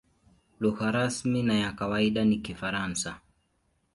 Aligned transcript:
Lugha 0.59 0.91
rasmi 0.91 1.43
na 1.43 1.53
ya 1.55 1.71
kawaida 1.75 2.25
ni 2.25 2.37
Kifaransa. 2.37 3.21